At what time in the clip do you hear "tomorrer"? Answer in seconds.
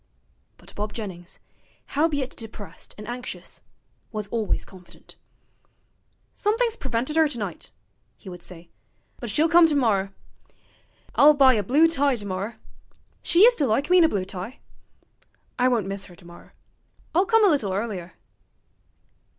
9.67-10.11, 12.15-12.55, 16.15-16.55